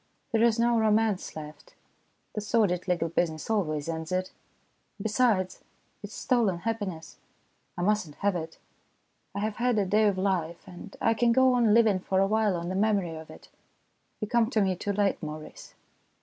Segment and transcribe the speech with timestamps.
[0.31, 1.75] There is no romance left.
[2.33, 4.33] The sordid legal TOO SOON AND TOO LATE 193 business always ends it.
[4.99, 5.63] Besides,
[6.01, 7.17] it is stolen happiness.
[7.77, 8.57] I must not have it.
[9.35, 12.25] I have had a day of life, and I can go on living for a
[12.25, 13.49] while on the memory of it.
[14.19, 15.75] You come to me too late, Maurice."